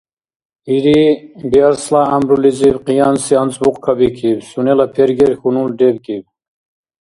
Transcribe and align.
Ириъ 0.75 1.07
Биарсла 1.51 2.01
гӀямрулизиб 2.09 2.75
къиянси 2.85 3.33
анцӀбукь 3.41 3.79
кабикиб— 3.85 4.39
сунела 4.49 4.87
пергер 4.95 5.31
хьунул 5.39 5.69
ребкӀиб. 5.79 6.23